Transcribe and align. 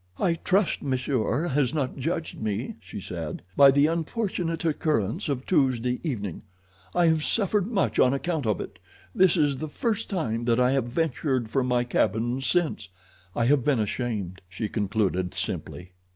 "I 0.17 0.33
trust 0.33 0.81
monsieur 0.81 1.49
has 1.49 1.75
not 1.75 1.95
judged 1.95 2.41
me," 2.41 2.73
she 2.79 2.99
said, 2.99 3.43
"by 3.55 3.69
the 3.69 3.85
unfortunate 3.85 4.65
occurrence 4.65 5.29
of 5.29 5.45
Tuesday 5.45 5.99
evening. 6.03 6.41
I 6.95 7.05
have 7.05 7.23
suffered 7.23 7.67
much 7.67 7.99
on 7.99 8.11
account 8.11 8.47
of 8.47 8.59
it—this 8.59 9.37
is 9.37 9.57
the 9.57 9.69
first 9.69 10.09
time 10.09 10.45
that 10.45 10.59
I 10.59 10.71
have 10.71 10.85
ventured 10.85 11.51
from 11.51 11.67
my 11.67 11.83
cabin 11.83 12.41
since; 12.41 12.89
I 13.35 13.45
have 13.45 13.63
been 13.63 13.79
ashamed," 13.79 14.41
she 14.49 14.67
concluded 14.67 15.35
simply. 15.35 15.91